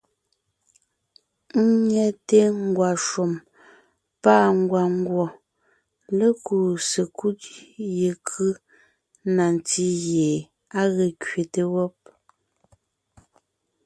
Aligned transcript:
Ńnyɛte 1.67 2.39
ngwàshùm 2.65 3.31
pâ 4.23 4.35
ngwàngùɔ 4.59 5.25
lékuu 6.17 6.69
sekúd 6.89 7.39
yekʉ́ 7.99 8.51
na 9.35 9.45
ntí 9.55 9.85
gie 10.03 10.29
á 10.79 10.81
ge 10.93 11.07
kẅete 11.21 11.61
wɔ́b. 11.73 11.95